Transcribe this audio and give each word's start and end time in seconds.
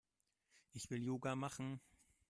Ich 0.73 0.89
will 0.89 1.03
Yoga 1.03 1.35
machen. 1.35 1.79